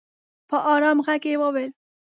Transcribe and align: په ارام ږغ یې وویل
په 0.49 0.57
ارام 0.73 0.97
ږغ 1.05 1.23
یې 1.31 1.39
وویل 1.41 1.71